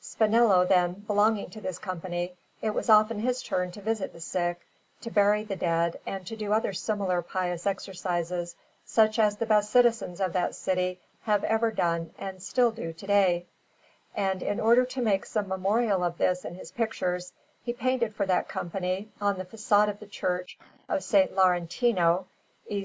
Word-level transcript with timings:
Spinello, 0.00 0.64
then, 0.68 0.92
belonging 1.08 1.50
to 1.50 1.60
this 1.60 1.80
Company, 1.80 2.36
it 2.62 2.70
was 2.70 2.88
often 2.88 3.18
his 3.18 3.42
turn 3.42 3.72
to 3.72 3.80
visit 3.80 4.12
the 4.12 4.20
sick, 4.20 4.60
to 5.00 5.10
bury 5.10 5.42
the 5.42 5.56
dead, 5.56 5.98
and 6.06 6.24
to 6.28 6.36
do 6.36 6.52
other 6.52 6.72
similar 6.72 7.20
pious 7.22 7.66
exercises, 7.66 8.54
such 8.84 9.18
as 9.18 9.36
the 9.36 9.46
best 9.46 9.72
citizens 9.72 10.20
of 10.20 10.32
that 10.32 10.54
city 10.54 11.00
have 11.22 11.42
ever 11.42 11.72
done 11.72 12.12
and 12.18 12.40
still 12.40 12.70
do 12.70 12.92
to 12.92 13.06
day; 13.08 13.46
and 14.14 14.44
in 14.44 14.60
order 14.60 14.84
to 14.84 15.02
make 15.02 15.26
some 15.26 15.48
memorial 15.48 16.04
of 16.04 16.18
this 16.18 16.44
in 16.44 16.54
his 16.54 16.70
pictures, 16.70 17.32
he 17.64 17.72
painted 17.72 18.14
for 18.14 18.26
that 18.26 18.46
Company, 18.46 19.10
on 19.20 19.38
the 19.38 19.44
façade 19.44 19.88
of 19.88 19.98
the 19.98 20.06
Church 20.06 20.56
of 20.88 20.98
S. 20.98 21.12
Laurentino 21.32 22.26
e 22.70 22.76
S. 22.76 22.78